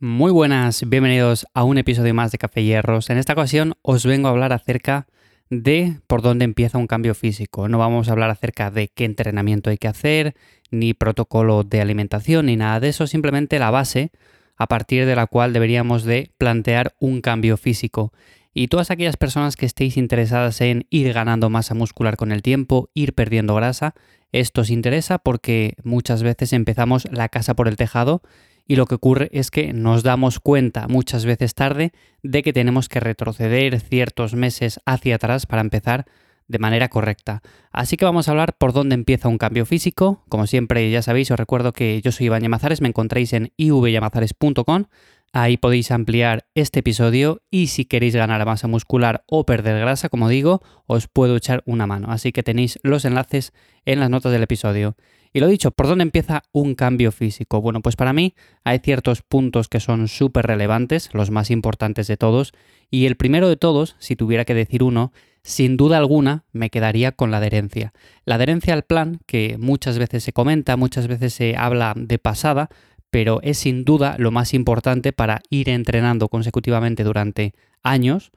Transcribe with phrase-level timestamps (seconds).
[0.00, 3.10] Muy buenas, bienvenidos a un episodio más de Café Hierros.
[3.10, 5.08] En esta ocasión os vengo a hablar acerca
[5.50, 7.68] de por dónde empieza un cambio físico.
[7.68, 10.36] No vamos a hablar acerca de qué entrenamiento hay que hacer,
[10.70, 14.12] ni protocolo de alimentación, ni nada de eso, simplemente la base
[14.56, 18.12] a partir de la cual deberíamos de plantear un cambio físico.
[18.54, 22.88] Y todas aquellas personas que estéis interesadas en ir ganando masa muscular con el tiempo,
[22.94, 23.96] ir perdiendo grasa,
[24.30, 28.22] esto os interesa porque muchas veces empezamos la casa por el tejado
[28.68, 31.90] y lo que ocurre es que nos damos cuenta muchas veces tarde
[32.22, 36.04] de que tenemos que retroceder ciertos meses hacia atrás para empezar
[36.48, 37.42] de manera correcta.
[37.72, 40.22] Así que vamos a hablar por dónde empieza un cambio físico.
[40.28, 44.84] Como siempre ya sabéis, os recuerdo que yo soy Iván Yamazares, me encontráis en ivyamazares.com.
[45.32, 50.28] Ahí podéis ampliar este episodio y si queréis ganar masa muscular o perder grasa, como
[50.28, 52.10] digo, os puedo echar una mano.
[52.10, 53.52] Así que tenéis los enlaces
[53.84, 54.96] en las notas del episodio.
[55.32, 57.60] Y lo dicho, ¿por dónde empieza un cambio físico?
[57.60, 62.16] Bueno, pues para mí hay ciertos puntos que son súper relevantes, los más importantes de
[62.16, 62.52] todos,
[62.90, 65.12] y el primero de todos, si tuviera que decir uno,
[65.42, 67.92] sin duda alguna me quedaría con la adherencia.
[68.24, 72.68] La adherencia al plan, que muchas veces se comenta, muchas veces se habla de pasada,
[73.10, 78.32] pero es sin duda lo más importante para ir entrenando consecutivamente durante años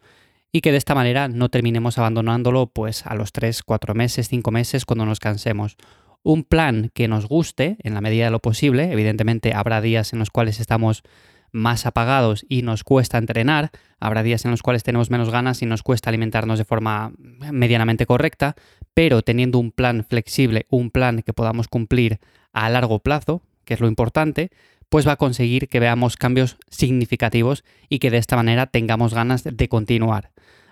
[0.51, 4.51] y que de esta manera no terminemos abandonándolo pues a los 3, 4 meses, 5
[4.51, 5.77] meses cuando nos cansemos
[6.23, 8.91] un plan que nos guste en la medida de lo posible.
[8.91, 11.03] Evidentemente habrá días en los cuales estamos
[11.51, 15.65] más apagados y nos cuesta entrenar, habrá días en los cuales tenemos menos ganas y
[15.65, 18.55] nos cuesta alimentarnos de forma medianamente correcta,
[18.93, 22.19] pero teniendo un plan flexible, un plan que podamos cumplir
[22.53, 24.49] a largo plazo, que es lo importante,
[24.89, 29.43] pues va a conseguir que veamos cambios significativos y que de esta manera tengamos ganas
[29.43, 30.31] de continuar.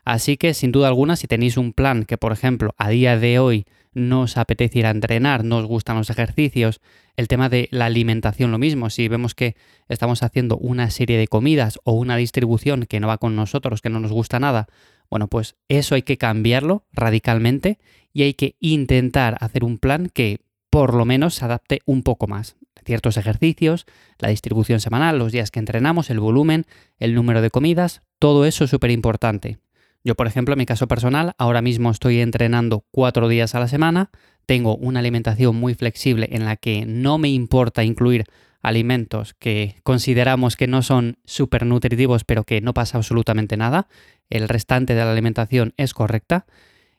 [0.10, 3.38] Así que sin duda alguna, si tenéis un plan que, por ejemplo, a día de
[3.38, 6.82] hoy no os apetece ir a entrenar, no os gustan los ejercicios,
[7.16, 9.56] el tema de la alimentación lo mismo, si vemos que
[9.88, 13.92] estamos haciendo una serie de comidas o una distribución que no va con nosotros, que
[13.92, 14.66] no nos gusta nada,
[15.12, 17.78] bueno, pues eso hay que cambiarlo radicalmente
[18.12, 20.40] y hay que intentar hacer un plan que
[20.72, 22.56] por lo menos se adapte un poco más.
[22.84, 23.86] Ciertos ejercicios,
[24.18, 26.66] la distribución semanal, los días que entrenamos, el volumen,
[26.98, 29.60] el número de comidas, todo eso es súper importante.
[30.04, 33.68] Yo, por ejemplo, en mi caso personal, ahora mismo estoy entrenando cuatro días a la
[33.68, 34.12] semana,
[34.46, 38.26] tengo una alimentación muy flexible en la que no me importa incluir
[38.62, 43.88] alimentos que consideramos que no son súper nutritivos, pero que no pasa absolutamente nada.
[44.30, 46.46] El restante de la alimentación es correcta.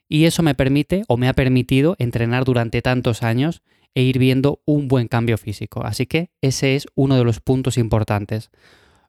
[0.09, 3.63] Y eso me permite o me ha permitido entrenar durante tantos años
[3.95, 5.85] e ir viendo un buen cambio físico.
[5.85, 8.51] Así que ese es uno de los puntos importantes.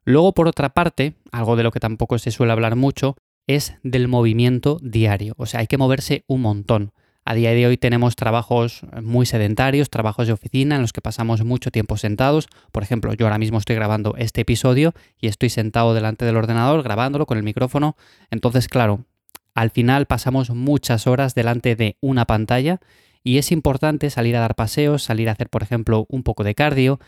[0.04, 3.16] Luego, por otra parte, algo de lo que tampoco se suele hablar mucho,
[3.46, 5.34] es del movimiento diario.
[5.36, 6.92] O sea, hay que moverse un montón.
[7.24, 11.44] A día de hoy tenemos trabajos muy sedentarios, trabajos de oficina en los que pasamos
[11.44, 12.48] mucho tiempo sentados.
[12.72, 16.82] Por ejemplo, yo ahora mismo estoy grabando este episodio y estoy sentado delante del ordenador
[16.82, 17.96] grabándolo con el micrófono.
[18.30, 19.04] Entonces, claro,
[19.54, 22.80] al final pasamos muchas horas delante de una pantalla
[23.22, 26.56] y es importante salir a dar paseos, salir a hacer, por ejemplo, un poco de
[26.56, 26.98] cardio,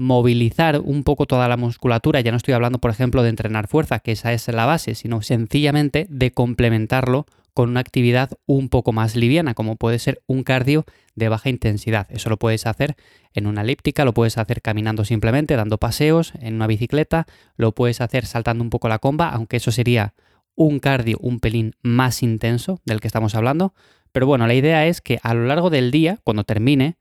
[0.00, 3.98] movilizar un poco toda la musculatura, ya no estoy hablando, por ejemplo, de entrenar fuerza,
[3.98, 9.14] que esa es la base, sino sencillamente de complementarlo con una actividad un poco más
[9.14, 12.06] liviana, como puede ser un cardio de baja intensidad.
[12.08, 12.96] Eso lo puedes hacer
[13.34, 18.00] en una elíptica, lo puedes hacer caminando simplemente, dando paseos, en una bicicleta, lo puedes
[18.00, 20.14] hacer saltando un poco la comba, aunque eso sería
[20.54, 23.74] un cardio un pelín más intenso del que estamos hablando.
[24.12, 26.96] Pero bueno, la idea es que a lo largo del día, cuando termine,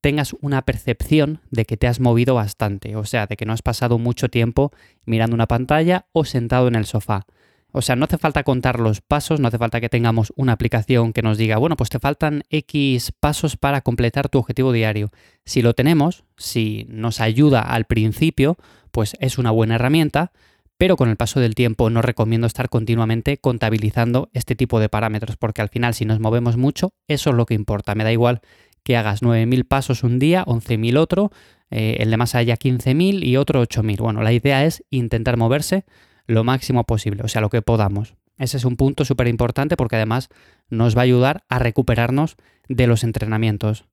[0.00, 3.62] tengas una percepción de que te has movido bastante, o sea, de que no has
[3.62, 4.72] pasado mucho tiempo
[5.04, 7.26] mirando una pantalla o sentado en el sofá.
[7.70, 11.12] O sea, no hace falta contar los pasos, no hace falta que tengamos una aplicación
[11.12, 15.10] que nos diga, bueno, pues te faltan X pasos para completar tu objetivo diario.
[15.44, 18.56] Si lo tenemos, si nos ayuda al principio,
[18.90, 20.32] pues es una buena herramienta,
[20.78, 25.36] pero con el paso del tiempo no recomiendo estar continuamente contabilizando este tipo de parámetros,
[25.36, 27.94] porque al final si nos movemos mucho, eso es lo que importa.
[27.94, 28.40] Me da igual
[28.88, 31.30] que hagas 9.000 pasos un día, 11.000 otro,
[31.70, 33.98] eh, el de más allá 15.000 y otro 8.000.
[33.98, 35.84] Bueno, la idea es intentar moverse
[36.26, 38.14] lo máximo posible, o sea, lo que podamos.
[38.38, 40.30] Ese es un punto súper importante porque además
[40.70, 42.36] nos va a ayudar a recuperarnos
[42.66, 43.84] de los entrenamientos.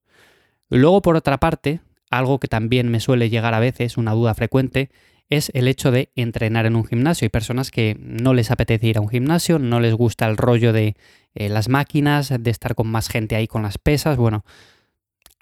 [0.69, 4.91] Luego, por otra parte, algo que también me suele llegar a veces, una duda frecuente,
[5.29, 7.25] es el hecho de entrenar en un gimnasio.
[7.25, 10.71] Hay personas que no les apetece ir a un gimnasio, no les gusta el rollo
[10.71, 10.95] de
[11.33, 14.15] eh, las máquinas, de estar con más gente ahí con las pesas.
[14.15, 14.45] Bueno,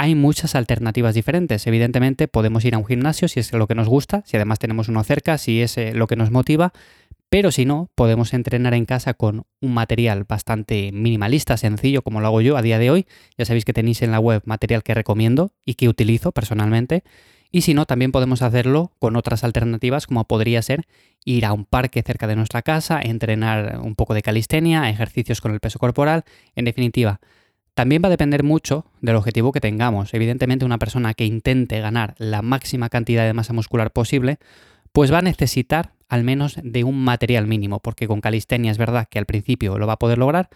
[0.04, 1.66] hay muchas alternativas diferentes.
[1.66, 4.90] Evidentemente podemos ir a un gimnasio si es lo que nos gusta, si además tenemos
[4.90, 6.74] uno cerca, si es eh, lo que nos motiva,
[7.30, 12.28] pero si no, podemos entrenar en casa con un material bastante minimalista, sencillo, como lo
[12.28, 13.08] hago yo a día de hoy.
[13.38, 17.06] Ya sabéis que tenéis en la web material que recomiendo y que utilizo personalmente.
[17.50, 20.86] Y si no, también podemos hacerlo con otras alternativas como podría ser
[21.24, 25.54] ir a un parque cerca de nuestra casa, entrenar un poco de calistenia, ejercicios con
[25.54, 26.26] el peso corporal,
[26.56, 27.22] en definitiva.
[27.74, 30.14] También va a depender mucho del objetivo que tengamos.
[30.14, 34.38] Evidentemente una persona que intente ganar la máxima cantidad de masa muscular posible,
[34.92, 39.08] pues va a necesitar al menos de un material mínimo, porque con calistenia es verdad
[39.10, 40.50] que al principio lo va a poder lograr,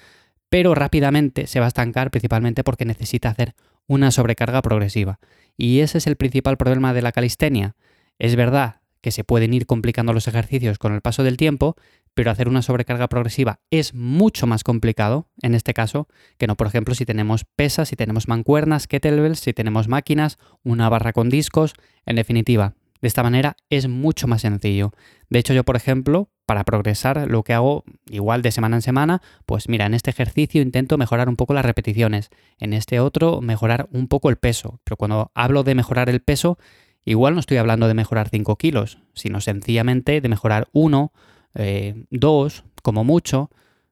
[0.49, 3.55] pero rápidamente se va a estancar principalmente porque necesita hacer
[3.87, 5.19] una sobrecarga progresiva.
[5.57, 7.75] Y ese es el principal problema de la calistenia.
[8.19, 11.75] Es verdad que se pueden ir complicando los ejercicios con el paso del tiempo,
[12.17, 16.07] pero hacer una sobrecarga progresiva es mucho más complicado en este caso
[16.39, 20.89] que no, por ejemplo, si tenemos pesas, si tenemos mancuernas, kettlebells, si tenemos máquinas, una
[20.89, 21.75] barra con discos,
[22.07, 24.93] en definitiva, de esta manera es mucho más sencillo.
[25.29, 29.21] De hecho, yo, por ejemplo, para progresar, lo que hago igual de semana en semana,
[29.45, 33.89] pues mira, en este ejercicio intento mejorar un poco las repeticiones, en este otro mejorar
[33.91, 34.79] un poco el peso.
[34.85, 36.57] Pero cuando hablo de mejorar el peso,
[37.05, 41.13] igual no estoy hablando de mejorar 5 kilos, sino sencillamente de mejorar 1,
[41.57, 43.49] 2, eh, como mucho.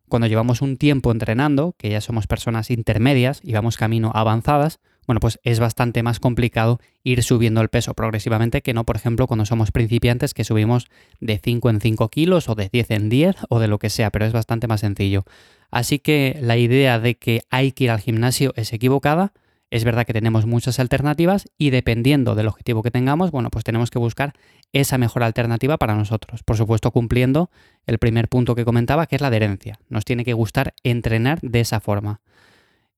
[0.08, 5.20] Cuando llevamos un tiempo entrenando, que ya somos personas intermedias y vamos camino avanzadas, bueno,
[5.20, 9.46] pues es bastante más complicado ir subiendo el peso progresivamente que no, por ejemplo, cuando
[9.46, 10.88] somos principiantes que subimos
[11.20, 14.10] de 5 en 5 kilos o de 10 en 10 o de lo que sea,
[14.10, 15.24] pero es bastante más sencillo.
[15.70, 19.34] Así que la idea de que hay que ir al gimnasio es equivocada.
[19.72, 23.90] Es verdad que tenemos muchas alternativas y dependiendo del objetivo que tengamos, bueno, pues tenemos
[23.90, 24.34] que buscar
[24.74, 26.44] esa mejor alternativa para nosotros.
[26.44, 27.50] Por supuesto, cumpliendo
[27.88, 29.80] el primer punto que comentaba, que es la adherencia.
[29.90, 32.22] Nos tiene que gustar entrenar de esa forma.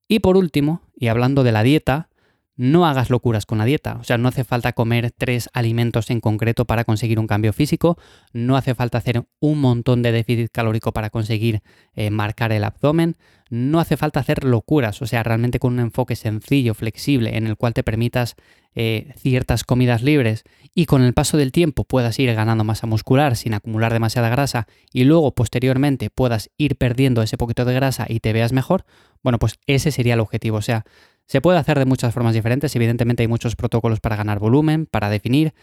[0.08, 2.10] Y por último, y hablando de la dieta,
[2.58, 3.98] no hagas locuras con la dieta.
[4.02, 7.98] O sea, no hace falta comer tres alimentos en concreto para conseguir un cambio físico,
[8.34, 11.62] no hace falta hacer un montón de déficit calórico para conseguir
[11.94, 13.16] eh, marcar el abdomen,
[13.50, 17.56] no hace falta hacer locuras, o sea, realmente con un enfoque sencillo, flexible, en el
[17.56, 18.36] cual te permitas
[18.76, 20.44] eh, ciertas comidas libres
[20.76, 24.68] y con el paso del tiempo puedas ir ganando masa muscular sin acumular demasiada grasa
[24.92, 28.86] y luego posteriormente puedas ir perdiendo ese poquito de grasa y te veas mejor,
[29.24, 30.58] bueno, pues ese sería el objetivo.
[30.58, 30.86] O sea,
[31.28, 35.10] se puede hacer de muchas formas diferentes, evidentemente hay muchos protocolos para ganar volumen, para
[35.10, 35.54] definir,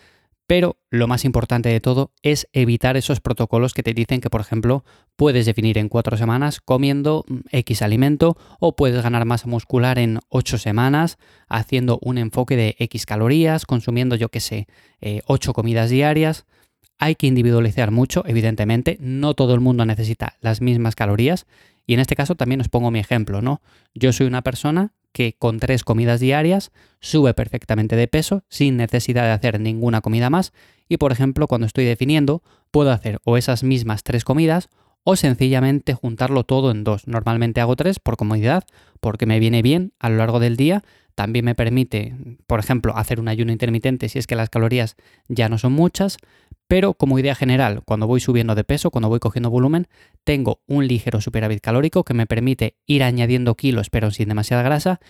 [0.47, 4.43] pero lo más importante de todo es evitar esos protocolos que te dicen que, por
[4.43, 4.85] ejemplo,
[5.17, 10.21] puedes definir en cuatro semanas comiendo mm, X alimento o puedes ganar masa muscular en
[10.29, 11.17] ocho semanas
[11.49, 14.67] haciendo un enfoque de X calorías, consumiendo, yo qué sé,
[15.01, 16.45] eh, ocho comidas diarias.
[16.99, 21.47] Hay que individualizar mucho, evidentemente, no todo el mundo necesita las mismas calorías
[21.87, 23.61] y en este caso también os pongo mi ejemplo, ¿no?
[23.95, 29.25] Yo soy una persona que con tres comidas diarias sube perfectamente de peso sin necesidad
[29.25, 30.53] de hacer ninguna comida más
[30.89, 34.69] y por ejemplo cuando estoy definiendo puedo hacer o esas mismas tres comidas
[35.05, 37.07] o sencillamente juntarlo todo en dos.
[37.07, 38.65] Normalmente hago tres por comodidad
[39.01, 40.83] porque me viene bien a lo largo del día.
[41.15, 42.15] También me permite,
[42.47, 44.97] por ejemplo, hacer un ayuno intermitente si es que las calorías
[45.29, 46.19] ya no son muchas,
[46.67, 49.87] pero como idea general, cuando voy subiendo de peso, cuando voy cogiendo volumen,
[50.25, 55.01] tengo un ligero superávit calórico que me permite ir añadiendo kilos pero sin demasiada grasa.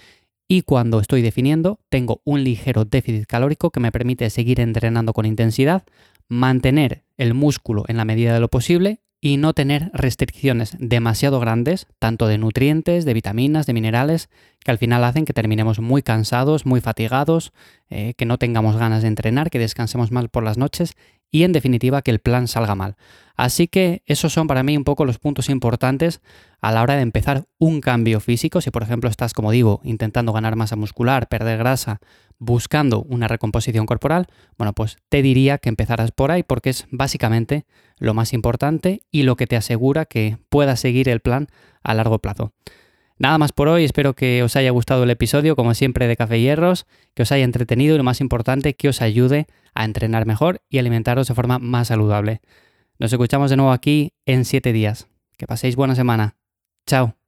[0.46, 5.24] Y cuando estoy definiendo, tengo un ligero déficit calórico que me permite seguir entrenando con
[5.24, 5.84] intensidad,
[6.28, 11.86] mantener el músculo en la medida de lo posible y no tener restricciones demasiado grandes,
[11.98, 14.28] tanto de nutrientes, de vitaminas, de minerales,
[14.62, 17.54] que al final hacen que terminemos muy cansados, muy fatigados,
[17.88, 20.92] eh, que no tengamos ganas de entrenar, que descansemos mal por las noches
[21.34, 22.94] y en definitiva que el plan salga mal.
[23.34, 26.20] Así que esos son para mí un poco los puntos importantes
[26.60, 28.60] a la hora de empezar un cambio físico.
[28.60, 31.98] Si por ejemplo estás, como digo, intentando ganar masa muscular, perder grasa,
[32.38, 37.66] buscando una recomposición corporal, bueno, pues te diría que empezaras por ahí porque es básicamente
[37.98, 41.48] lo más importante y lo que te asegura que puedas seguir el plan
[41.82, 42.52] a largo plazo.
[43.18, 46.40] Nada más por hoy, espero que os haya gustado el episodio, como siempre, de Café
[46.40, 50.62] Hierros, que os haya entretenido y lo más importante, que os ayude a entrenar mejor
[50.68, 52.40] y alimentaros de forma más saludable.
[52.98, 55.08] Nos escuchamos de nuevo aquí en 7 días.
[55.36, 56.36] Que paséis buena semana.
[56.86, 57.23] Chao.